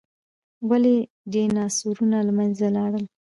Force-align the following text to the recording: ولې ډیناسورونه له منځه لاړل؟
ولې 0.69 0.95
ډیناسورونه 1.31 2.17
له 2.27 2.31
منځه 2.37 2.65
لاړل؟ 2.75 3.05